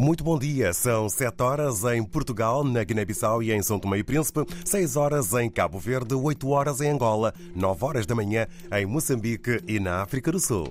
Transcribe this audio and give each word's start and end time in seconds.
Muito 0.00 0.24
bom 0.24 0.38
dia. 0.38 0.72
São 0.72 1.10
7 1.10 1.42
horas 1.42 1.84
em 1.84 2.02
Portugal, 2.02 2.64
na 2.64 2.82
Guiné-Bissau 2.82 3.42
e 3.42 3.52
em 3.52 3.62
São 3.62 3.78
Tomé 3.78 3.98
e 3.98 4.02
Príncipe, 4.02 4.46
6 4.64 4.96
horas 4.96 5.34
em 5.34 5.50
Cabo 5.50 5.78
Verde, 5.78 6.14
8 6.14 6.48
horas 6.48 6.80
em 6.80 6.88
Angola, 6.88 7.34
9 7.54 7.84
horas 7.84 8.06
da 8.06 8.14
manhã 8.14 8.46
em 8.72 8.86
Moçambique 8.86 9.62
e 9.68 9.78
na 9.78 10.00
África 10.00 10.32
do 10.32 10.40
Sul. 10.40 10.68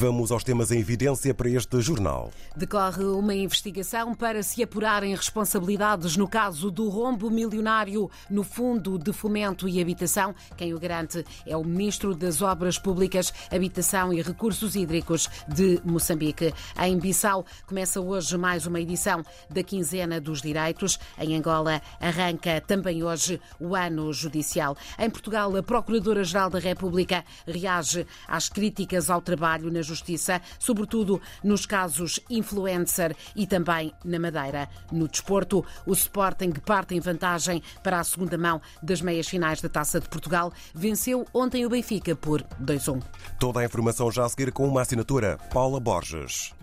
Vamos 0.00 0.30
aos 0.30 0.44
temas 0.44 0.70
em 0.70 0.78
evidência 0.78 1.34
para 1.34 1.50
este 1.50 1.80
jornal. 1.80 2.30
Decorre 2.54 3.02
uma 3.02 3.34
investigação 3.34 4.14
para 4.14 4.44
se 4.44 4.62
apurarem 4.62 5.12
responsabilidades 5.12 6.16
no 6.16 6.28
caso 6.28 6.70
do 6.70 6.88
rombo 6.88 7.28
milionário 7.28 8.08
no 8.30 8.44
Fundo 8.44 8.96
de 8.96 9.12
Fomento 9.12 9.68
e 9.68 9.80
Habitação. 9.80 10.36
Quem 10.56 10.72
o 10.72 10.78
garante 10.78 11.24
é 11.44 11.56
o 11.56 11.64
Ministro 11.64 12.14
das 12.14 12.40
Obras 12.40 12.78
Públicas, 12.78 13.34
Habitação 13.50 14.12
e 14.12 14.22
Recursos 14.22 14.76
Hídricos 14.76 15.28
de 15.48 15.80
Moçambique. 15.84 16.54
Em 16.80 16.96
Bissau 16.96 17.44
começa 17.66 18.00
hoje 18.00 18.38
mais 18.38 18.66
uma 18.66 18.78
edição 18.78 19.24
da 19.50 19.64
Quinzena 19.64 20.20
dos 20.20 20.40
Direitos. 20.40 20.96
Em 21.18 21.34
Angola 21.34 21.82
arranca 22.00 22.60
também 22.60 23.02
hoje 23.02 23.40
o 23.58 23.74
ano 23.74 24.12
judicial. 24.12 24.76
Em 24.96 25.10
Portugal, 25.10 25.56
a 25.56 25.62
Procuradora-Geral 25.64 26.50
da 26.50 26.60
República 26.60 27.24
reage 27.44 28.06
às 28.28 28.48
críticas 28.48 29.10
ao 29.10 29.20
trabalho 29.20 29.72
nas 29.72 29.87
Justiça, 29.88 30.40
sobretudo 30.58 31.20
nos 31.42 31.66
casos 31.66 32.20
influencer 32.28 33.16
e 33.34 33.46
também 33.46 33.92
na 34.04 34.18
Madeira. 34.18 34.68
No 34.92 35.08
desporto, 35.08 35.64
o 35.86 35.92
Sporting 35.92 36.52
parte 36.64 36.94
em 36.94 37.00
vantagem 37.00 37.62
para 37.82 38.00
a 38.00 38.04
segunda 38.04 38.36
mão 38.36 38.60
das 38.82 39.00
meias 39.00 39.28
finais 39.28 39.60
da 39.60 39.68
Taça 39.68 40.00
de 40.00 40.08
Portugal. 40.08 40.52
Venceu 40.74 41.26
ontem 41.32 41.64
o 41.64 41.70
Benfica 41.70 42.14
por 42.14 42.42
2-1. 42.62 43.02
Toda 43.38 43.60
a 43.60 43.64
informação 43.64 44.10
já 44.10 44.24
a 44.24 44.28
seguir 44.28 44.52
com 44.52 44.66
uma 44.68 44.82
assinatura. 44.82 45.38
Paula 45.52 45.80
Borges. 45.80 46.57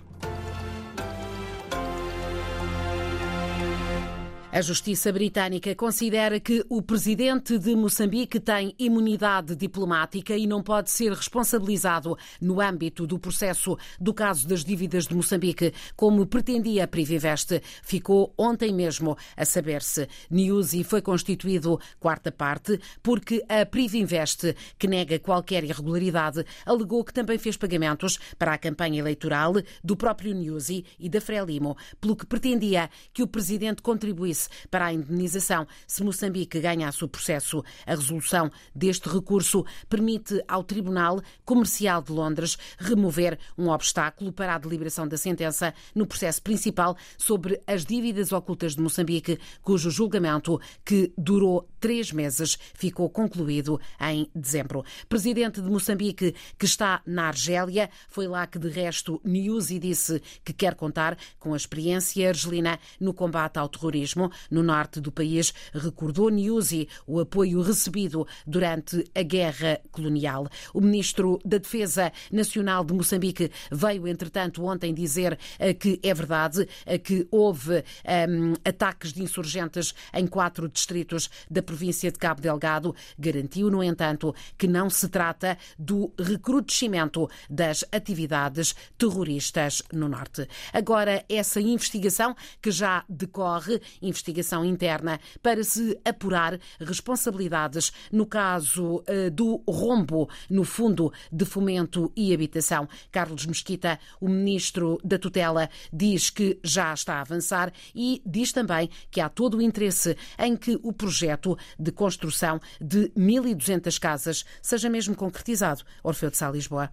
A 4.55 4.61
justiça 4.61 5.11
britânica 5.11 5.75
considera 5.75 6.39
que 6.39 6.65
o 6.69 6.81
presidente 6.81 7.59
de 7.59 7.75
Moçambique 7.75 8.39
tem 8.39 8.73
imunidade 8.79 9.53
diplomática 9.53 10.33
e 10.37 10.47
não 10.47 10.63
pode 10.63 10.89
ser 10.91 11.11
responsabilizado 11.11 12.17
no 12.39 12.61
âmbito 12.61 13.05
do 13.05 13.19
processo 13.19 13.77
do 13.99 14.13
caso 14.13 14.47
das 14.47 14.63
dívidas 14.63 15.07
de 15.07 15.13
Moçambique, 15.13 15.73
como 15.93 16.25
pretendia 16.25 16.85
a 16.85 16.87
Privinvest. 16.87 17.61
Ficou 17.83 18.33
ontem 18.37 18.73
mesmo 18.73 19.17
a 19.35 19.43
saber-se. 19.43 20.07
Newsy 20.31 20.85
foi 20.85 21.01
constituído 21.01 21.77
quarta 21.99 22.31
parte 22.31 22.79
porque 23.03 23.43
a 23.49 23.65
Privinvest, 23.65 24.55
que 24.79 24.87
nega 24.87 25.19
qualquer 25.19 25.65
irregularidade, 25.65 26.45
alegou 26.65 27.03
que 27.03 27.13
também 27.13 27.37
fez 27.37 27.57
pagamentos 27.57 28.17
para 28.39 28.53
a 28.53 28.57
campanha 28.57 28.99
eleitoral 28.99 29.55
do 29.83 29.97
próprio 29.97 30.33
Newsy 30.33 30.85
e 30.97 31.09
da 31.09 31.19
Frelimo, 31.19 31.75
pelo 31.99 32.15
que 32.15 32.25
pretendia 32.25 32.89
que 33.13 33.21
o 33.21 33.27
presidente 33.27 33.81
contribuísse 33.81 34.44
para 34.69 34.85
a 34.85 34.93
indenização 34.93 35.67
se 35.87 36.03
Moçambique 36.03 36.59
ganhasse 36.59 37.03
o 37.03 37.07
processo. 37.07 37.63
A 37.85 37.91
resolução 37.91 38.51
deste 38.73 39.09
recurso 39.09 39.65
permite 39.89 40.41
ao 40.47 40.63
Tribunal 40.63 41.21
Comercial 41.43 42.01
de 42.01 42.11
Londres 42.11 42.57
remover 42.77 43.37
um 43.57 43.69
obstáculo 43.69 44.31
para 44.31 44.55
a 44.55 44.57
deliberação 44.57 45.07
da 45.07 45.17
sentença 45.17 45.73
no 45.93 46.05
processo 46.05 46.41
principal 46.41 46.95
sobre 47.17 47.61
as 47.67 47.85
dívidas 47.85 48.31
ocultas 48.31 48.75
de 48.75 48.81
Moçambique, 48.81 49.39
cujo 49.61 49.89
julgamento, 49.89 50.59
que 50.83 51.13
durou 51.17 51.67
três 51.79 52.11
meses, 52.11 52.57
ficou 52.73 53.09
concluído 53.09 53.79
em 53.99 54.29
dezembro. 54.35 54.83
Presidente 55.07 55.61
de 55.61 55.69
Moçambique, 55.69 56.35
que 56.57 56.65
está 56.65 57.01
na 57.05 57.27
Argélia, 57.27 57.89
foi 58.07 58.27
lá 58.27 58.47
que, 58.47 58.59
de 58.59 58.69
resto, 58.69 59.21
Newsy 59.23 59.79
disse 59.79 60.21
que 60.43 60.53
quer 60.53 60.75
contar 60.75 61.17
com 61.39 61.53
a 61.53 61.57
experiência 61.57 62.27
argelina 62.27 62.79
no 62.99 63.13
combate 63.13 63.57
ao 63.57 63.69
terrorismo 63.69 64.31
no 64.49 64.63
norte 64.63 64.99
do 64.99 65.11
país, 65.11 65.53
recordou 65.73 66.29
Niusi 66.29 66.87
o 67.05 67.19
apoio 67.19 67.61
recebido 67.61 68.27
durante 68.45 69.03
a 69.13 69.21
guerra 69.21 69.79
colonial. 69.91 70.47
O 70.73 70.81
ministro 70.81 71.39
da 71.45 71.57
Defesa 71.57 72.11
Nacional 72.31 72.83
de 72.83 72.93
Moçambique 72.93 73.51
veio, 73.71 74.07
entretanto, 74.07 74.63
ontem 74.63 74.93
dizer 74.93 75.37
que 75.79 75.99
é 76.03 76.13
verdade 76.13 76.67
que 77.03 77.27
houve 77.31 77.83
um, 78.29 78.53
ataques 78.63 79.13
de 79.13 79.21
insurgentes 79.21 79.93
em 80.13 80.27
quatro 80.27 80.67
distritos 80.67 81.29
da 81.49 81.61
província 81.61 82.11
de 82.11 82.17
Cabo 82.17 82.41
Delgado. 82.41 82.95
Garantiu, 83.17 83.69
no 83.69 83.83
entanto, 83.83 84.33
que 84.57 84.67
não 84.67 84.89
se 84.89 85.07
trata 85.09 85.57
do 85.77 86.11
recrudescimento 86.19 87.29
das 87.49 87.83
atividades 87.91 88.75
terroristas 88.97 89.81
no 89.91 90.07
norte. 90.07 90.47
Agora, 90.73 91.23
essa 91.29 91.61
investigação 91.61 92.35
que 92.61 92.71
já 92.71 93.03
decorre, 93.07 93.81
investigação 94.01 94.24
interna 94.65 95.19
para 95.41 95.63
se 95.63 95.99
apurar 96.05 96.59
responsabilidades 96.79 97.91
no 98.11 98.25
caso 98.25 98.97
uh, 98.97 99.31
do 99.31 99.61
rombo 99.67 100.29
no 100.49 100.63
Fundo 100.63 101.11
de 101.31 101.45
Fomento 101.45 102.11
e 102.15 102.33
Habitação. 102.33 102.87
Carlos 103.11 103.45
Mesquita, 103.45 103.99
o 104.19 104.27
ministro 104.29 104.99
da 105.03 105.17
tutela, 105.17 105.69
diz 105.91 106.29
que 106.29 106.59
já 106.63 106.93
está 106.93 107.15
a 107.15 107.21
avançar 107.21 107.71
e 107.93 108.21
diz 108.25 108.51
também 108.51 108.89
que 109.11 109.21
há 109.21 109.29
todo 109.29 109.57
o 109.57 109.61
interesse 109.61 110.17
em 110.37 110.55
que 110.55 110.79
o 110.83 110.93
projeto 110.93 111.57
de 111.79 111.91
construção 111.91 112.59
de 112.79 113.09
1.200 113.09 113.99
casas 113.99 114.45
seja 114.61 114.89
mesmo 114.89 115.15
concretizado. 115.15 115.83
Orfeu 116.03 116.29
de 116.29 116.37
Sá, 116.37 116.49
Lisboa. 116.49 116.89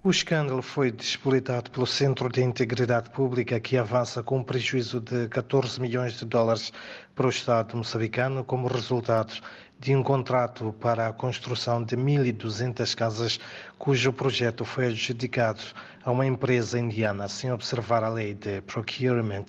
O 0.00 0.10
escândalo 0.10 0.62
foi 0.62 0.92
despolitado 0.92 1.72
pelo 1.72 1.84
Centro 1.84 2.28
de 2.28 2.40
Integridade 2.40 3.10
Pública, 3.10 3.58
que 3.58 3.76
avança 3.76 4.22
com 4.22 4.38
um 4.38 4.44
prejuízo 4.44 5.00
de 5.00 5.26
14 5.26 5.80
milhões 5.80 6.12
de 6.12 6.24
dólares 6.24 6.72
para 7.16 7.26
o 7.26 7.30
Estado 7.30 7.76
moçambicano 7.76 8.44
como 8.44 8.68
resultado 8.68 9.34
de 9.76 9.96
um 9.96 10.02
contrato 10.04 10.72
para 10.80 11.08
a 11.08 11.12
construção 11.12 11.82
de 11.82 11.96
1.200 11.96 12.94
casas, 12.94 13.40
cujo 13.76 14.12
projeto 14.12 14.64
foi 14.64 14.86
adjudicado 14.86 15.62
a 16.04 16.12
uma 16.12 16.24
empresa 16.24 16.78
indiana 16.78 17.26
sem 17.26 17.50
observar 17.50 18.04
a 18.04 18.08
lei 18.08 18.34
de 18.34 18.60
procurement. 18.60 19.46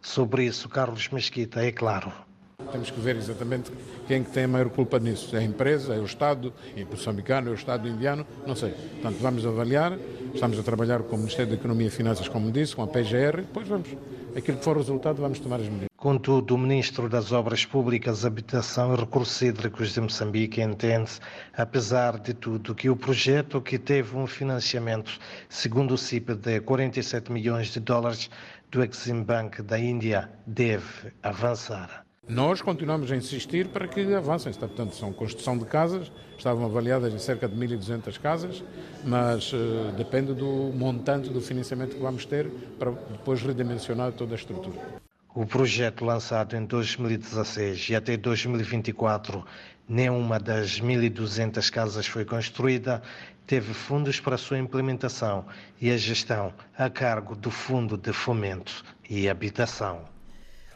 Sobre 0.00 0.46
isso, 0.46 0.66
Carlos 0.66 1.10
Mesquita 1.10 1.62
é 1.62 1.70
claro. 1.70 2.29
Temos 2.72 2.90
que 2.90 3.00
ver 3.00 3.16
exatamente 3.16 3.70
quem 4.06 4.24
que 4.24 4.30
tem 4.30 4.44
a 4.44 4.48
maior 4.48 4.70
culpa 4.70 4.98
nisso. 4.98 5.34
É 5.36 5.40
a 5.40 5.42
empresa, 5.42 5.94
é 5.94 5.98
o 5.98 6.04
Estado, 6.04 6.52
é 6.76 6.84
moçambicano, 6.84 7.48
é 7.48 7.52
o 7.52 7.54
Estado 7.54 7.88
indiano, 7.88 8.26
não 8.46 8.56
sei. 8.56 8.70
Portanto, 8.70 9.16
vamos 9.20 9.46
avaliar, 9.46 9.96
estamos 10.34 10.58
a 10.58 10.62
trabalhar 10.62 11.02
com 11.02 11.16
o 11.16 11.18
Ministério 11.18 11.50
da 11.50 11.56
Economia 11.56 11.88
e 11.88 11.90
Finanças, 11.90 12.28
como 12.28 12.50
disse, 12.50 12.74
com 12.74 12.82
a 12.82 12.86
PGR, 12.86 13.42
depois 13.42 13.68
vamos, 13.68 13.88
aquilo 14.36 14.58
que 14.58 14.64
for 14.64 14.76
o 14.76 14.80
resultado, 14.80 15.20
vamos 15.20 15.38
tomar 15.38 15.56
as 15.56 15.68
medidas. 15.68 15.90
Contudo, 15.96 16.54
o 16.54 16.58
Ministro 16.58 17.10
das 17.10 17.30
Obras 17.30 17.66
Públicas, 17.66 18.24
Habitação 18.24 18.94
e 18.94 18.96
Recursos 18.96 19.42
Hídricos 19.42 19.92
de 19.92 20.00
Moçambique 20.00 20.62
entende, 20.62 21.10
apesar 21.54 22.18
de 22.18 22.32
tudo, 22.32 22.74
que 22.74 22.88
o 22.88 22.96
projeto 22.96 23.60
que 23.60 23.78
teve 23.78 24.16
um 24.16 24.26
financiamento, 24.26 25.20
segundo 25.48 25.92
o 25.92 25.98
CIP, 25.98 26.34
de 26.34 26.60
47 26.62 27.30
milhões 27.30 27.68
de 27.68 27.80
dólares 27.80 28.30
do 28.70 28.82
Exim 28.82 29.22
Bank 29.22 29.60
da 29.62 29.78
Índia, 29.78 30.30
deve 30.46 31.12
avançar. 31.22 32.06
Nós 32.30 32.62
continuamos 32.62 33.10
a 33.10 33.16
insistir 33.16 33.66
para 33.66 33.88
que 33.88 34.14
avancem. 34.14 34.52
Portanto, 34.52 34.94
são 34.94 35.12
construção 35.12 35.58
de 35.58 35.64
casas, 35.64 36.12
estavam 36.38 36.64
avaliadas 36.64 37.12
em 37.12 37.18
cerca 37.18 37.48
de 37.48 37.56
1.200 37.56 38.20
casas, 38.20 38.62
mas 39.04 39.52
uh, 39.52 39.90
depende 39.96 40.32
do 40.32 40.72
montante 40.72 41.28
do 41.28 41.40
financiamento 41.40 41.96
que 41.96 42.00
vamos 42.00 42.24
ter 42.24 42.48
para 42.78 42.92
depois 42.92 43.42
redimensionar 43.42 44.12
toda 44.12 44.34
a 44.34 44.36
estrutura. 44.36 44.78
O 45.34 45.44
projeto 45.44 46.04
lançado 46.04 46.56
em 46.56 46.64
2016 46.64 47.88
e 47.90 47.96
até 47.96 48.16
2024, 48.16 49.44
nenhuma 49.88 50.38
das 50.38 50.80
1.200 50.80 51.68
casas 51.68 52.06
foi 52.06 52.24
construída, 52.24 53.02
teve 53.44 53.74
fundos 53.74 54.20
para 54.20 54.38
sua 54.38 54.56
implementação 54.56 55.46
e 55.80 55.90
a 55.90 55.96
gestão 55.96 56.52
a 56.78 56.88
cargo 56.88 57.34
do 57.34 57.50
Fundo 57.50 57.96
de 57.96 58.12
Fomento 58.12 58.84
e 59.08 59.28
Habitação. 59.28 60.19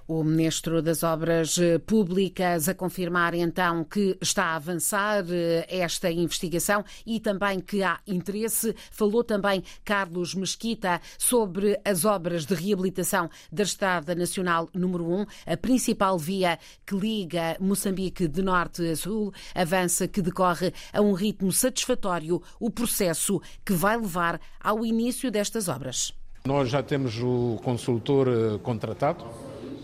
O 0.07 0.23
Ministro 0.23 0.83
das 0.83 1.03
Obras 1.03 1.59
Públicas 1.87 2.69
a 2.69 2.75
confirmar 2.75 3.33
então 3.33 3.83
que 3.85 4.19
está 4.21 4.45
a 4.49 4.57
avançar 4.57 5.25
eh, 5.31 5.67
esta 5.67 6.11
investigação 6.11 6.85
e 7.07 7.19
também 7.19 7.59
que 7.59 7.83
há 7.83 7.99
interesse. 8.07 8.75
Falou 8.91 9.25
também 9.25 9.63
Carlos 9.83 10.35
Mesquita 10.35 11.01
sobre 11.17 11.81
as 11.87 12.05
obras 12.05 12.45
de 12.45 12.55
reabilitação 12.55 13.31
da 13.51 13.63
Estrada 13.63 14.15
Nacional 14.15 14.69
número 14.75 15.11
1, 15.11 15.27
a 15.47 15.57
principal 15.57 16.19
via 16.19 16.59
que 16.85 16.95
liga 16.95 17.57
Moçambique 17.59 18.29
de 18.29 18.43
norte 18.43 18.87
a 18.87 18.97
sul. 18.97 19.33
Avança 19.55 20.07
que 20.07 20.21
decorre 20.21 20.75
a 20.93 21.01
um 21.01 21.15
ritmo 21.15 21.51
satisfatório 21.51 22.43
o 22.61 22.71
processo 22.71 23.41
que 23.65 23.73
vai 23.73 23.97
levar 23.97 24.39
ao 24.61 24.85
início 24.85 25.31
destas 25.31 25.67
obras. 25.67 26.13
Nós 26.47 26.69
já 26.69 26.83
temos 26.83 27.19
o 27.23 27.59
consultor 27.65 28.29
eh, 28.29 28.59
contratado 28.63 29.25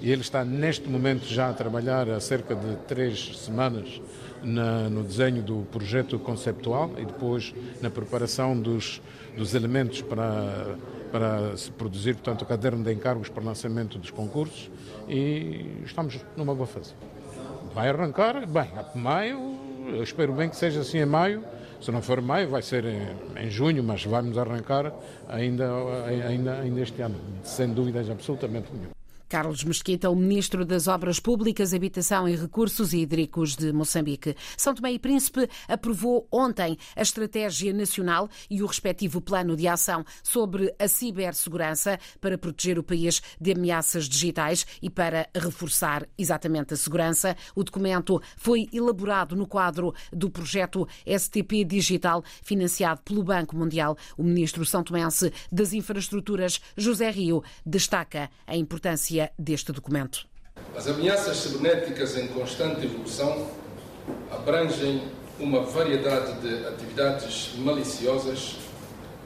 e 0.00 0.10
ele 0.10 0.22
está 0.22 0.44
neste 0.44 0.88
momento 0.88 1.24
já 1.26 1.50
a 1.50 1.52
trabalhar 1.52 2.08
há 2.08 2.20
cerca 2.20 2.54
de 2.54 2.76
três 2.88 3.36
semanas 3.38 4.00
na, 4.42 4.88
no 4.88 5.02
desenho 5.02 5.42
do 5.42 5.66
projeto 5.70 6.18
conceptual 6.18 6.90
e 6.96 7.04
depois 7.04 7.54
na 7.80 7.90
preparação 7.90 8.58
dos, 8.58 9.00
dos 9.36 9.54
elementos 9.54 10.00
para, 10.02 10.76
para 11.12 11.56
se 11.56 11.70
produzir, 11.70 12.14
portanto, 12.14 12.42
o 12.42 12.46
caderno 12.46 12.82
de 12.82 12.92
encargos 12.92 13.28
para 13.28 13.44
lançamento 13.44 13.98
dos 13.98 14.10
concursos 14.10 14.70
e 15.08 15.66
estamos 15.84 16.18
numa 16.36 16.54
boa 16.54 16.66
fase. 16.66 16.94
Vai 17.74 17.88
arrancar, 17.88 18.46
bem, 18.46 18.70
a 18.76 18.98
maio, 18.98 19.56
eu 19.88 20.02
espero 20.02 20.32
bem 20.32 20.48
que 20.48 20.56
seja 20.56 20.80
assim 20.80 20.98
em 20.98 21.06
maio, 21.06 21.44
se 21.80 21.90
não 21.90 22.02
for 22.02 22.20
maio, 22.20 22.48
vai 22.48 22.62
ser 22.62 22.84
em, 22.84 23.06
em 23.36 23.50
junho, 23.50 23.82
mas 23.82 24.04
vamos 24.04 24.36
arrancar 24.36 24.92
ainda, 25.28 25.68
ainda, 26.06 26.60
ainda 26.60 26.80
este 26.80 27.00
ano, 27.00 27.16
sem 27.42 27.68
dúvidas 27.68 28.10
absolutamente 28.10 28.68
nenhuma. 28.72 28.99
Carlos 29.30 29.62
Mesquita, 29.62 30.10
o 30.10 30.16
Ministro 30.16 30.64
das 30.64 30.88
Obras 30.88 31.20
Públicas, 31.20 31.72
Habitação 31.72 32.28
e 32.28 32.34
Recursos 32.34 32.92
Hídricos 32.92 33.54
de 33.54 33.72
Moçambique. 33.72 34.34
São 34.56 34.74
Tomé 34.74 34.90
e 34.90 34.98
Príncipe 34.98 35.48
aprovou 35.68 36.26
ontem 36.32 36.76
a 36.96 37.00
Estratégia 37.00 37.72
Nacional 37.72 38.28
e 38.50 38.60
o 38.60 38.66
respectivo 38.66 39.20
Plano 39.20 39.54
de 39.54 39.68
Ação 39.68 40.04
sobre 40.24 40.74
a 40.76 40.88
cibersegurança 40.88 41.96
para 42.20 42.36
proteger 42.36 42.76
o 42.76 42.82
país 42.82 43.22
de 43.40 43.52
ameaças 43.52 44.08
digitais 44.08 44.66
e 44.82 44.90
para 44.90 45.28
reforçar 45.32 46.08
exatamente 46.18 46.74
a 46.74 46.76
segurança. 46.76 47.36
O 47.54 47.62
documento 47.62 48.20
foi 48.36 48.68
elaborado 48.72 49.36
no 49.36 49.46
quadro 49.46 49.94
do 50.12 50.28
projeto 50.28 50.88
STP 51.06 51.64
Digital, 51.64 52.24
financiado 52.42 53.02
pelo 53.02 53.22
Banco 53.22 53.56
Mundial. 53.56 53.96
O 54.18 54.24
Ministro 54.24 54.66
São 54.66 54.82
Tomense 54.82 55.32
das 55.52 55.72
Infraestruturas, 55.72 56.60
José 56.76 57.08
Rio, 57.12 57.44
destaca 57.64 58.28
a 58.44 58.56
importância 58.56 59.19
deste 59.38 59.72
documento. 59.72 60.26
As 60.76 60.86
ameaças 60.86 61.36
cibernéticas 61.38 62.16
em 62.16 62.28
constante 62.28 62.84
evolução 62.86 63.48
abrangem 64.30 65.02
uma 65.38 65.62
variedade 65.62 66.40
de 66.40 66.66
atividades 66.66 67.52
maliciosas 67.58 68.56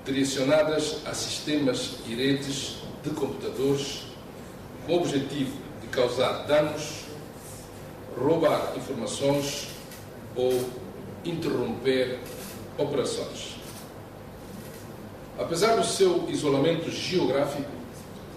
direcionadas 0.05 0.99
a 1.07 1.15
sistemas 1.15 1.97
e 2.07 2.15
redes 2.15 2.77
de 3.03 3.11
computadores 3.11 4.05
com 4.87 4.95
o 4.95 4.97
objetivo 4.97 5.57
de 5.81 5.89
causar 5.89 6.47
danos, 6.47 7.05
roubar 8.17 8.73
informações 8.77 9.69
ou 10.37 10.69
interromper 11.25 12.19
operações. 12.79 13.57
Apesar 15.39 15.77
do 15.77 15.85
seu 15.85 16.29
isolamento 16.29 16.91
geográfico, 16.91 17.71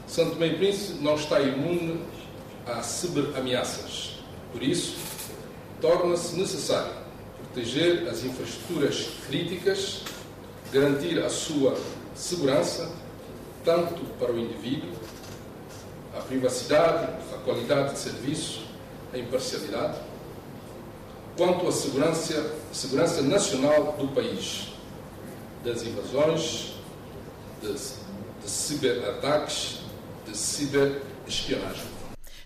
Santo 0.08 0.32
Tomé 0.32 0.48
e 0.48 0.56
Príncipe 0.56 1.04
não 1.04 1.16
está 1.16 1.40
imune 1.42 2.02
a 2.66 2.82
ciberameaças. 2.82 4.20
Por 4.54 4.64
isso, 4.64 4.96
torna-se 5.82 6.36
necessário 6.36 6.94
proteger 7.38 8.08
as 8.08 8.24
infraestruturas 8.24 9.10
críticas, 9.28 10.02
garantir 10.72 11.20
a 11.20 11.30
sua 11.30 11.78
segurança, 12.16 12.90
tanto 13.66 14.02
para 14.18 14.32
o 14.32 14.40
indivíduo, 14.40 14.92
a 16.18 16.22
privacidade, 16.22 17.12
a 17.34 17.38
qualidade 17.44 17.94
de 17.94 18.00
serviço, 18.00 18.62
a 19.14 19.18
imparcialidade, 19.18 20.00
quanto 21.36 21.68
à 21.68 21.72
segurança, 21.72 22.56
segurança 22.72 23.22
nacional 23.22 23.96
do 24.00 24.08
país, 24.10 24.70
das 25.64 25.84
invasões, 25.84 26.74
de, 27.62 27.74
de 27.74 28.50
ciberataques, 28.50 29.87
ciberespionagem. 30.38 31.98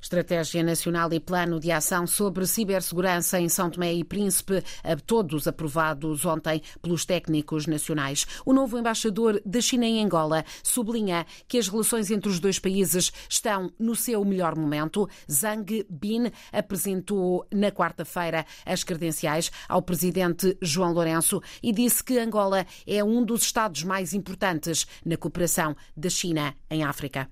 Estratégia 0.01 0.63
Nacional 0.63 1.13
e 1.13 1.19
Plano 1.19 1.59
de 1.59 1.71
Ação 1.71 2.07
sobre 2.07 2.47
Cibersegurança 2.47 3.39
em 3.39 3.47
São 3.47 3.69
Tomé 3.69 3.93
e 3.93 4.03
Príncipe, 4.03 4.63
todos 5.05 5.47
aprovados 5.47 6.25
ontem 6.25 6.61
pelos 6.81 7.05
técnicos 7.05 7.67
nacionais. 7.67 8.25
O 8.45 8.51
novo 8.51 8.77
embaixador 8.77 9.41
da 9.45 9.61
China 9.61 9.85
em 9.85 10.03
Angola 10.03 10.43
sublinha 10.63 11.25
que 11.47 11.57
as 11.57 11.69
relações 11.69 12.09
entre 12.09 12.29
os 12.29 12.39
dois 12.39 12.59
países 12.59 13.11
estão 13.29 13.71
no 13.77 13.95
seu 13.95 14.25
melhor 14.25 14.55
momento. 14.55 15.07
Zhang 15.31 15.85
Bin 15.89 16.31
apresentou 16.51 17.45
na 17.53 17.71
quarta-feira 17.71 18.45
as 18.65 18.83
credenciais 18.83 19.51
ao 19.69 19.81
presidente 19.81 20.57
João 20.61 20.93
Lourenço 20.93 21.41
e 21.61 21.71
disse 21.71 22.03
que 22.03 22.17
Angola 22.17 22.65
é 22.87 23.03
um 23.03 23.23
dos 23.23 23.43
estados 23.43 23.83
mais 23.83 24.13
importantes 24.13 24.87
na 25.05 25.15
cooperação 25.15 25.75
da 25.95 26.09
China 26.09 26.55
em 26.69 26.83
África. 26.83 27.29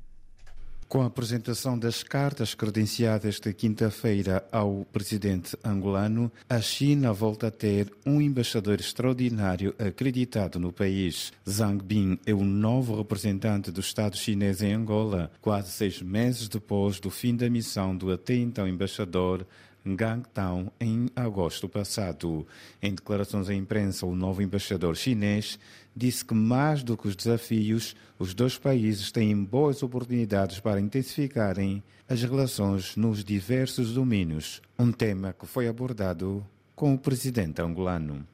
Com 0.89 1.03
a 1.03 1.05
apresentação 1.05 1.77
das 1.77 2.01
cartas 2.01 2.55
credenciadas 2.55 3.35
esta 3.35 3.53
quinta-feira 3.53 4.43
ao 4.51 4.87
presidente 4.91 5.55
angolano, 5.63 6.31
a 6.49 6.59
China 6.61 7.13
volta 7.13 7.45
a 7.45 7.51
ter 7.51 7.93
um 8.03 8.19
embaixador 8.19 8.79
extraordinário 8.79 9.75
acreditado 9.77 10.59
no 10.59 10.73
país. 10.73 11.31
Zhang 11.47 11.83
Bin 11.83 12.17
é 12.25 12.33
o 12.33 12.43
novo 12.43 12.97
representante 12.97 13.69
do 13.69 13.81
Estado 13.81 14.17
chinês 14.17 14.63
em 14.63 14.73
Angola, 14.73 15.31
quase 15.39 15.69
seis 15.69 16.01
meses 16.01 16.47
depois 16.47 16.99
do 16.99 17.11
fim 17.11 17.35
da 17.35 17.47
missão 17.51 17.95
do 17.95 18.11
até 18.11 18.33
então 18.33 18.67
embaixador 18.67 19.45
Gangtown 19.85 20.71
em 20.79 21.09
agosto 21.15 21.67
passado. 21.69 22.45
Em 22.81 22.93
declarações 22.93 23.49
à 23.49 23.53
imprensa, 23.53 24.05
o 24.05 24.15
novo 24.15 24.41
embaixador 24.41 24.95
chinês 24.95 25.59
disse 25.95 26.23
que, 26.23 26.33
mais 26.33 26.83
do 26.83 26.97
que 26.97 27.07
os 27.07 27.15
desafios, 27.15 27.95
os 28.17 28.33
dois 28.33 28.57
países 28.57 29.11
têm 29.11 29.43
boas 29.43 29.81
oportunidades 29.83 30.59
para 30.59 30.79
intensificarem 30.79 31.83
as 32.07 32.21
relações 32.23 32.95
nos 32.95 33.23
diversos 33.23 33.93
domínios, 33.93 34.61
um 34.77 34.91
tema 34.91 35.33
que 35.33 35.45
foi 35.45 35.67
abordado 35.67 36.45
com 36.79 36.93
o 36.93 36.97
presidente 36.97 37.61
angolano. 37.61 38.25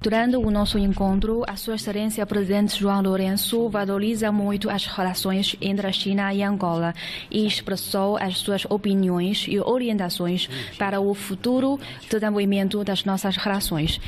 Durante 0.00 0.36
o 0.36 0.50
nosso 0.50 0.76
encontro, 0.76 1.44
a 1.46 1.56
Sua 1.56 1.76
Excelência 1.76 2.26
Presidente 2.26 2.76
João 2.76 3.00
Lourenço 3.00 3.68
valoriza 3.68 4.32
muito 4.32 4.68
as 4.68 4.86
relações 4.86 5.54
entre 5.60 5.86
a 5.86 5.92
China 5.92 6.34
e 6.34 6.42
Angola 6.42 6.92
e 7.30 7.46
expressou 7.46 8.16
as 8.16 8.38
suas 8.38 8.64
opiniões 8.68 9.46
e 9.48 9.60
orientações 9.60 10.48
para 10.76 11.00
o 11.00 11.14
futuro 11.14 11.78
desenvolvimento 12.10 12.82
das 12.82 13.04
nossas 13.04 13.36
relações. 13.36 14.00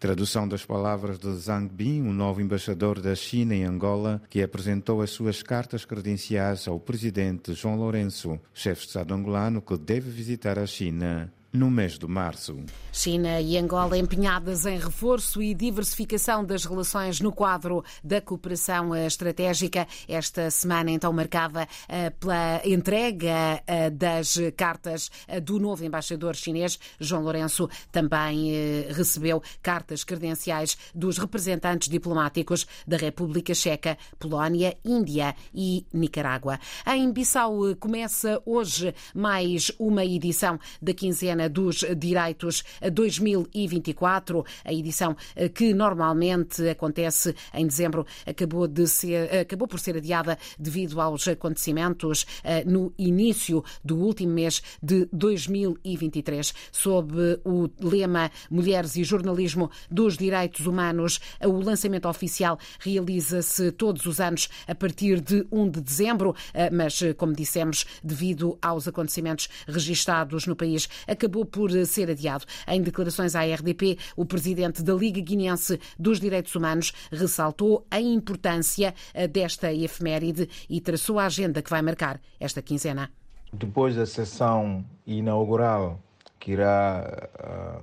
Tradução 0.00 0.48
das 0.48 0.64
palavras 0.64 1.18
de 1.18 1.32
Zhang 1.36 1.72
Bin, 1.72 2.02
o 2.02 2.12
novo 2.12 2.40
embaixador 2.40 3.00
da 3.00 3.14
China 3.14 3.54
em 3.54 3.62
Angola, 3.62 4.20
que 4.28 4.42
apresentou 4.42 5.00
as 5.00 5.10
suas 5.10 5.44
cartas 5.44 5.84
credenciais 5.84 6.66
ao 6.66 6.80
presidente 6.80 7.54
João 7.54 7.76
Lourenço, 7.76 8.38
chefe 8.52 8.82
de 8.82 8.88
Estado 8.88 9.14
angolano 9.14 9.62
que 9.62 9.78
deve 9.78 10.10
visitar 10.10 10.41
a 10.50 10.66
China 10.66 11.30
no 11.52 11.70
mês 11.70 11.98
de 11.98 12.06
março. 12.06 12.56
China 12.90 13.40
e 13.40 13.58
Angola 13.58 13.98
empenhadas 13.98 14.64
em 14.64 14.78
reforço 14.78 15.42
e 15.42 15.54
diversificação 15.54 16.44
das 16.44 16.64
relações 16.64 17.20
no 17.20 17.30
quadro 17.30 17.84
da 18.02 18.20
cooperação 18.20 18.94
estratégica. 18.94 19.86
Esta 20.08 20.50
semana, 20.50 20.90
então, 20.90 21.12
marcada 21.12 21.68
eh, 21.88 22.10
pela 22.10 22.60
entrega 22.64 23.62
eh, 23.66 23.90
das 23.90 24.38
cartas 24.56 25.10
eh, 25.28 25.40
do 25.40 25.58
novo 25.58 25.84
embaixador 25.84 26.34
chinês, 26.34 26.78
João 26.98 27.22
Lourenço, 27.22 27.68
também 27.90 28.52
recebeu 28.90 29.42
cartas 29.62 30.04
credenciais 30.04 30.76
dos 30.94 31.18
representantes 31.18 31.88
diplomáticos 31.88 32.66
da 32.86 32.96
República 32.96 33.54
Checa, 33.54 33.98
Polónia, 34.18 34.76
Índia 34.84 35.34
e 35.54 35.86
Nicarágua. 35.92 36.58
Em 36.86 37.10
Bissau 37.12 37.74
começa 37.78 38.40
hoje 38.46 38.94
mais 39.14 39.70
uma 39.78 40.04
edição 40.04 40.58
da 40.80 40.94
quinzena 40.94 41.41
dos 41.48 41.84
Direitos 41.96 42.64
2024. 42.92 44.44
A 44.64 44.72
edição 44.72 45.16
eh, 45.34 45.48
que 45.48 45.72
normalmente 45.74 46.68
acontece 46.68 47.34
em 47.54 47.66
dezembro 47.66 48.06
acabou, 48.26 48.66
de 48.66 48.86
ser, 48.86 49.40
acabou 49.40 49.68
por 49.68 49.80
ser 49.80 49.96
adiada 49.96 50.38
devido 50.58 51.00
aos 51.00 51.26
acontecimentos 51.28 52.26
eh, 52.44 52.64
no 52.64 52.92
início 52.98 53.64
do 53.84 53.96
último 53.96 54.32
mês 54.32 54.62
de 54.82 55.08
2023. 55.12 56.54
Sob 56.70 57.40
o 57.44 57.68
lema 57.80 58.30
Mulheres 58.50 58.96
e 58.96 59.04
Jornalismo 59.04 59.70
dos 59.90 60.16
Direitos 60.16 60.66
Humanos, 60.66 61.20
o 61.44 61.60
lançamento 61.60 62.08
oficial 62.08 62.58
realiza-se 62.78 63.72
todos 63.72 64.06
os 64.06 64.20
anos 64.20 64.48
a 64.66 64.74
partir 64.74 65.20
de 65.20 65.46
1 65.50 65.70
de 65.70 65.80
dezembro, 65.80 66.34
eh, 66.54 66.70
mas, 66.70 67.00
como 67.16 67.32
dissemos, 67.32 67.86
devido 68.02 68.58
aos 68.60 68.86
acontecimentos 68.88 69.48
registados 69.66 70.46
no 70.46 70.56
país, 70.56 70.88
acabou 71.06 71.31
acabou 71.32 71.46
por 71.46 71.70
ser 71.86 72.10
adiado. 72.10 72.44
Em 72.68 72.82
declarações 72.82 73.34
à 73.34 73.42
RDP, 73.42 73.98
o 74.14 74.24
presidente 74.26 74.82
da 74.82 74.92
Liga 74.92 75.20
Guinense 75.20 75.80
dos 75.98 76.20
Direitos 76.20 76.54
Humanos 76.54 76.92
ressaltou 77.10 77.86
a 77.90 77.98
importância 78.00 78.94
eh, 79.14 79.26
desta 79.26 79.72
efeméride 79.72 80.48
e 80.68 80.80
traçou 80.80 81.18
a 81.18 81.26
agenda 81.26 81.62
que 81.62 81.70
vai 81.70 81.80
marcar 81.80 82.20
esta 82.38 82.60
quinzena. 82.60 83.10
Depois 83.52 83.96
da 83.96 84.04
sessão 84.04 84.84
inaugural, 85.06 86.00
que 86.38 86.52
irá 86.52 87.28
uh, 87.38 87.82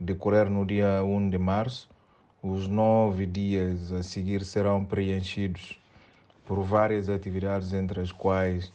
decorrer 0.00 0.50
no 0.50 0.64
dia 0.64 1.02
1 1.04 1.30
de 1.30 1.38
março, 1.38 1.88
os 2.42 2.66
nove 2.66 3.26
dias 3.26 3.92
a 3.92 4.02
seguir 4.02 4.44
serão 4.44 4.84
preenchidos 4.84 5.78
por 6.46 6.62
várias 6.62 7.08
atividades, 7.08 7.72
entre 7.72 8.00
as 8.00 8.10
quais 8.10 8.72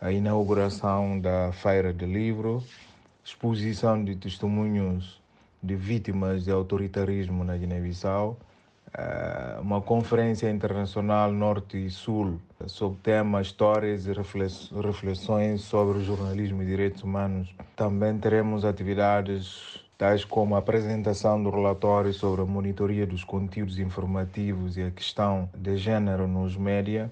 a 0.00 0.10
inauguração 0.10 1.20
da 1.20 1.52
Feira 1.52 1.92
de 1.92 2.06
Livro, 2.06 2.64
exposição 3.24 4.04
de 4.04 4.16
testemunhos 4.16 5.20
de 5.62 5.76
vítimas 5.76 6.44
de 6.44 6.50
autoritarismo 6.50 7.44
na 7.44 7.56
Guiné-Bissau, 7.56 8.36
eh, 8.94 9.58
uma 9.60 9.80
conferência 9.80 10.50
internacional 10.50 11.32
Norte 11.32 11.86
e 11.86 11.88
Sul 11.88 12.40
sobre 12.66 12.98
tema 13.02 13.40
Histórias 13.40 14.06
e 14.06 14.12
reflexões 14.12 15.60
sobre 15.62 16.02
jornalismo 16.02 16.62
e 16.62 16.66
direitos 16.66 17.02
humanos. 17.02 17.54
Também 17.76 18.18
teremos 18.18 18.64
atividades 18.64 19.82
tais 19.96 20.24
como 20.24 20.56
a 20.56 20.58
apresentação 20.58 21.40
do 21.40 21.48
relatório 21.48 22.12
sobre 22.12 22.42
a 22.42 22.44
monitoria 22.44 23.06
dos 23.06 23.22
conteúdos 23.22 23.78
informativos 23.78 24.76
e 24.76 24.82
a 24.82 24.90
questão 24.90 25.48
de 25.56 25.76
género 25.76 26.26
nos 26.26 26.56
média, 26.56 27.08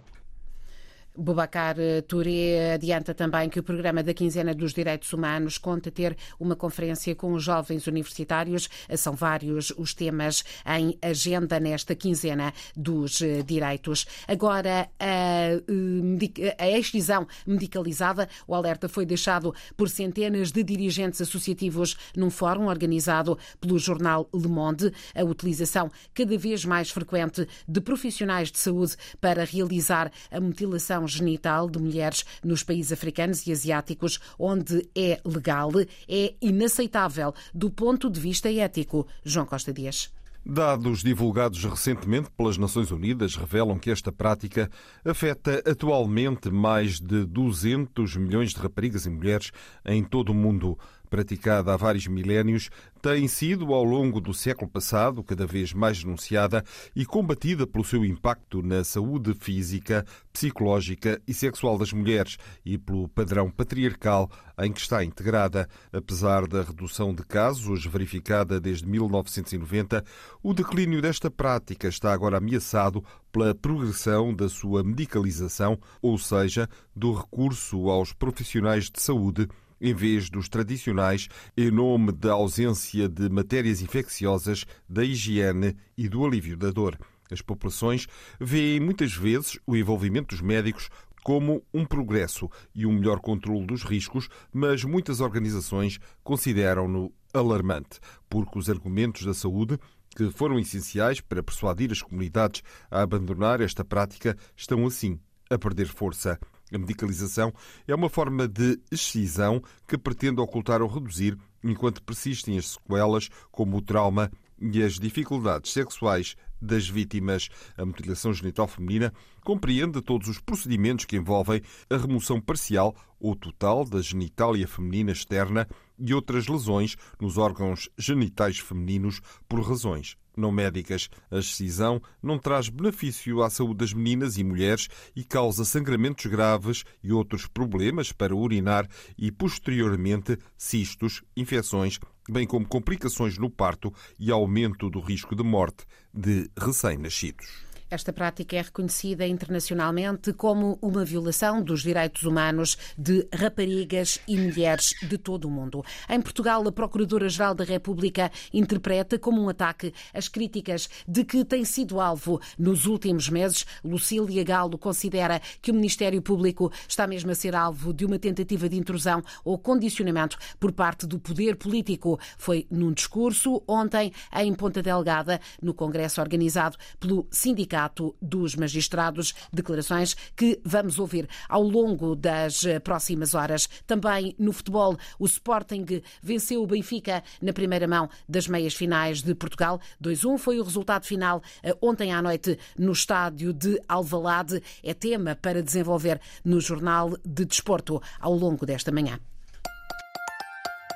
Bubacar 1.17 1.77
eh, 1.79 2.03
Touré 2.03 2.75
adianta 2.75 3.13
também 3.15 3.49
que 3.49 3.59
o 3.59 3.63
programa 3.63 4.03
da 4.03 4.15
quinzena 4.15 4.55
dos 4.55 4.73
direitos 4.73 5.13
humanos 5.13 5.59
conta 5.59 5.91
ter 5.91 6.17
uma 6.39 6.55
conferência 6.55 7.15
com 7.15 7.33
os 7.33 7.43
jovens 7.43 7.87
universitários. 7.87 8.69
São 8.97 9.15
vários 9.15 9.71
os 9.77 9.93
temas 9.93 10.45
em 10.65 10.97
agenda 11.03 11.59
nesta 11.59 11.95
quinzena 11.95 12.53
dos 12.77 13.21
eh, 13.21 13.43
direitos. 13.43 14.07
Agora, 14.29 14.89
a, 14.99 15.61
eh, 15.69 16.57
a 16.59 16.71
excisão 16.71 17.27
medicalizada, 17.47 18.29
o 18.47 18.55
alerta 18.55 18.89
foi 18.89 19.05
deixado 19.05 19.53
por 19.77 19.89
centenas 19.89 20.53
de 20.53 20.63
dirigentes 20.63 21.21
associativos 21.21 21.97
num 22.17 22.31
fórum 22.31 22.67
organizado 22.67 23.37
pelo 23.61 23.79
jornal 23.79 24.29
Le 24.33 24.49
Monde. 24.49 24.93
A 25.15 25.25
utilização 25.25 25.91
cada 26.15 26.39
vez 26.39 26.65
mais 26.65 26.91
frequente 26.91 27.49
de 27.67 27.81
profissionais 27.81 28.51
de 28.51 28.59
saúde 28.59 28.97
para 29.21 29.45
realizar 29.45 30.11
a 30.31 30.41
mutilação 30.41 31.00
genital 31.07 31.69
de 31.69 31.79
mulheres 31.79 32.25
nos 32.45 32.63
países 32.63 32.93
africanos 32.93 33.47
e 33.47 33.53
asiáticos, 33.53 34.19
onde 34.39 34.89
é 34.95 35.21
legal, 35.25 35.71
é 36.09 36.35
inaceitável 36.41 37.35
do 37.55 37.71
ponto 37.71 38.11
de 38.11 38.21
vista 38.21 38.53
ético. 38.53 39.07
João 39.25 39.47
Costa 39.47 39.73
Dias. 39.73 40.11
Dados 40.45 41.03
divulgados 41.03 41.63
recentemente 41.65 42.31
pelas 42.31 42.57
Nações 42.57 42.91
Unidas 42.91 43.37
revelam 43.37 43.79
que 43.79 43.91
esta 43.91 44.11
prática 44.11 44.71
afeta 45.05 45.63
atualmente 45.67 46.51
mais 46.51 46.99
de 46.99 47.27
200 47.27 48.17
milhões 48.17 48.55
de 48.55 48.59
raparigas 48.59 49.05
e 49.05 49.11
mulheres 49.11 49.53
em 49.85 50.03
todo 50.03 50.31
o 50.31 50.35
mundo 50.35 50.79
praticada 51.11 51.75
há 51.75 51.77
vários 51.77 52.07
milénios, 52.07 52.71
tem 53.03 53.27
sido, 53.27 53.75
ao 53.75 53.83
longo 53.83 54.21
do 54.21 54.33
século 54.33 54.71
passado, 54.71 55.25
cada 55.25 55.47
vez 55.47 55.73
mais 55.73 56.05
denunciada 56.05 56.65
e 56.95 57.05
combatida 57.05 57.67
pelo 57.67 57.85
seu 57.85 58.05
impacto 58.05 58.63
na 58.63 58.85
saúde 58.85 59.35
física, 59.35 60.07
psicológica 60.33 61.21
e 61.27 61.35
sexual 61.35 61.77
das 61.77 61.93
mulheres 61.93 62.37
e 62.65 62.79
pelo 62.79 63.09
padrão 63.09 63.51
patriarcal 63.51 64.31
em 64.59 64.73
que 64.73 64.81
está 64.81 65.03
integrada. 65.03 65.69
Apesar 65.93 66.47
da 66.47 66.63
redução 66.63 67.15
de 67.15 67.25
casos 67.25 67.85
verificada 67.87 68.61
desde 68.61 68.87
1990, 68.87 70.05
o 70.43 70.55
declínio 70.55 71.03
desta 71.03 71.31
prática 71.31 71.89
está 71.89 72.13
agora 72.13 72.39
ameaçado 72.39 73.03
pela 73.33 73.55
progressão 73.55 74.35
da 74.35 74.49
sua 74.49 74.85
medicalização, 74.85 75.79
ou 76.01 76.19
seja, 76.19 76.69
do 76.95 77.13
recurso 77.13 77.89
aos 77.89 78.13
profissionais 78.13 78.91
de 78.91 79.01
saúde 79.01 79.49
em 79.81 79.95
vez 79.95 80.29
dos 80.29 80.49
tradicionais, 80.49 81.29
em 81.57 81.71
nome 81.71 82.13
da 82.13 82.33
ausência 82.33 83.09
de 83.09 83.29
matérias 83.29 83.81
infecciosas, 83.81 84.67
da 84.89 85.05
higiene 85.05 85.77
e 85.97 86.09
do 86.09 86.25
alívio 86.25 86.57
da 86.57 86.71
dor. 86.71 86.99
As 87.31 87.41
populações 87.41 88.07
veem 88.41 88.81
muitas 88.81 89.15
vezes 89.15 89.59
o 89.67 89.77
envolvimento 89.77 90.35
dos 90.35 90.43
médicos 90.43 90.89
como 91.23 91.63
um 91.73 91.85
progresso 91.85 92.49
e 92.75 92.87
um 92.87 92.93
melhor 92.93 93.21
controle 93.21 93.67
dos 93.67 93.83
riscos, 93.83 94.29
mas 94.53 94.85
muitas 94.85 95.21
organizações 95.21 95.99
consideram-no 96.23 97.13
alarmante, 97.33 98.01
porque 98.29 98.59
os 98.59 98.69
argumentos 98.69 99.25
da 99.25 99.35
saúde 99.35 99.79
que 100.17 100.31
foram 100.31 100.59
essenciais 100.59 101.21
para 101.21 101.43
persuadir 101.43 101.93
as 101.93 102.03
comunidades 102.03 102.63
a 102.91 103.03
abandonar 103.03 103.61
esta 103.61 103.85
prática 103.85 104.37
estão 104.57 104.87
assim 104.87 105.21
a 105.49 105.59
perder 105.59 105.87
força. 105.87 106.39
A 106.73 106.79
medicalização 106.79 107.53
é 107.87 107.95
uma 107.95 108.09
forma 108.09 108.47
de 108.47 108.81
excisão 108.91 109.63
que 109.87 109.99
pretende 109.99 110.41
ocultar 110.41 110.81
ou 110.83 110.89
reduzir, 110.89 111.37
enquanto 111.63 112.03
persistem 112.03 112.57
as 112.59 112.73
sequelas, 112.73 113.29
como 113.51 113.77
o 113.77 113.83
trauma 113.83 114.31
e 114.61 114.83
as 114.83 114.95
dificuldades 114.99 115.73
sexuais 115.73 116.37
das 116.61 116.89
vítimas. 116.89 117.49
A 117.77 117.85
mutilação 117.85 118.33
genital 118.33 118.69
feminina 118.69 119.13
compreende 119.43 120.03
todos 120.03 120.29
os 120.29 120.39
procedimentos 120.39 121.05
que 121.05 121.17
envolvem 121.17 121.63
a 121.89 121.97
remoção 121.97 122.41
parcial 122.41 122.95
ou 123.19 123.35
total 123.35 123.85
da 123.85 124.01
genitália 124.01 124.69
feminina 124.69 125.13
externa 125.13 125.67
e 125.99 126.15
outras 126.15 126.47
lesões 126.47 126.97
nos 127.21 127.39
órgãos 127.39 127.89
genitais 127.99 128.59
femininos 128.59 129.21
por 129.49 129.61
razões 129.61 130.17
não 130.41 130.51
médicas. 130.51 131.09
A 131.31 131.39
excisão 131.39 132.01
não 132.23 132.39
traz 132.39 132.69
benefício 132.69 133.43
à 133.43 133.51
saúde 133.51 133.79
das 133.79 133.93
meninas 133.93 134.39
e 134.39 134.45
mulheres 134.45 134.89
e 135.15 135.23
causa 135.23 135.65
sangramentos 135.65 136.27
graves 136.27 136.85
e 137.03 137.13
outros 137.13 137.47
problemas 137.47 138.11
para 138.13 138.35
urinar 138.35 138.89
e, 139.17 139.31
posteriormente, 139.31 140.39
cistos, 140.57 141.23
infecções, 141.37 141.99
bem 142.29 142.47
como 142.47 142.67
complicações 142.67 143.39
no 143.39 143.51
parto 143.51 143.93
e 144.19 144.31
aumento 144.31 144.91
do 144.91 145.01
risco 145.01 145.37
de 145.37 145.43
morte 145.43 145.85
de 146.13 146.51
recém-nascidos. 146.59 147.70
Esta 147.91 148.13
prática 148.13 148.57
é 148.57 148.63
reconhecida 148.63 149.27
internacionalmente 149.27 150.33
como 150.33 150.79
uma 150.81 151.05
violação 151.05 151.61
dos 151.61 151.83
direitos 151.83 152.23
humanos 152.23 152.79
de 152.97 153.27
raparigas 153.35 154.21
e 154.29 154.39
mulheres 154.39 154.95
de 155.03 155.19
todo 155.19 155.47
o 155.47 155.51
mundo. 155.51 155.85
Em 156.09 156.21
Portugal, 156.21 156.67
a 156.69 156.71
Procuradora-Geral 156.71 157.53
da 157.53 157.65
República 157.65 158.31
interpreta 158.55 159.19
como 159.19 159.43
um 159.43 159.49
ataque 159.49 159.93
as 160.15 160.29
críticas 160.29 160.89
de 161.09 161.25
que 161.25 161.45
tem 161.45 161.65
sido 161.65 162.01
alvo 162.01 162.41
nos 162.57 162.87
últimos 162.87 163.29
meses. 163.29 163.67
Lucília 163.83 164.45
Galo 164.45 164.79
considera 164.79 165.43
que 165.61 165.73
o 165.73 165.75
Ministério 165.75 166.23
Público 166.23 166.71
está 166.87 167.09
mesmo 167.09 167.33
a 167.33 167.35
ser 167.35 167.57
alvo 167.57 167.93
de 167.93 168.07
uma 168.07 168.21
tentativa 168.21 168.69
de 168.69 168.77
intrusão 168.77 169.21
ou 169.45 169.59
condicionamento 169.59 170.39
por 170.61 170.71
parte 170.71 171.09
do 171.09 171.19
poder 171.19 171.57
político. 171.57 172.21
Foi 172.39 172.69
num 172.71 172.93
discurso 172.93 173.65
ontem 173.67 174.13
em 174.33 174.55
Ponta 174.55 174.81
Delgada, 174.81 175.41
no 175.61 175.75
Congresso 175.75 176.21
organizado 176.21 176.77
pelo 177.01 177.27
Sindicato 177.33 177.80
Sindicato 177.81 178.15
dos 178.21 178.55
Magistrados, 178.55 179.35
declarações 179.53 180.15
que 180.37 180.61
vamos 180.65 180.99
ouvir 180.99 181.29
ao 181.49 181.63
longo 181.63 182.15
das 182.15 182.65
eh, 182.65 182.79
próximas 182.79 183.35
horas. 183.35 183.69
Também 183.87 184.35
no 184.39 184.53
futebol, 184.53 184.97
o 185.19 185.27
Sporting 185.27 186.03
venceu 186.23 186.63
o 186.63 186.67
Benfica 186.67 187.23
na 187.41 187.53
primeira 187.53 187.89
mão 187.89 188.09
das 188.29 188.47
meias 188.47 188.75
finais 188.75 189.23
de 189.23 189.35
Portugal. 189.35 189.81
2-1 190.03 190.39
foi 190.39 190.61
o 190.61 190.65
resultado 190.65 191.07
final 191.07 191.43
eh, 191.63 191.75
ontem 191.81 192.13
à 192.13 192.21
noite 192.21 192.59
no 192.79 192.93
estádio 192.93 193.53
de 193.53 193.81
Alvalade. 193.89 194.63
É 194.83 194.93
tema 194.93 195.35
para 195.35 195.63
desenvolver 195.63 196.21
no 196.45 196.61
Jornal 196.61 197.17
de 197.25 197.45
Desporto 197.45 198.03
ao 198.21 198.35
longo 198.35 198.67
desta 198.67 198.93
manhã. 198.93 199.19